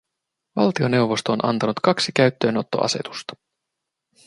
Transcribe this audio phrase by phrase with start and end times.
[0.55, 3.35] Valtioneuvosto on antanut kaksi käyttöönottoasetusta.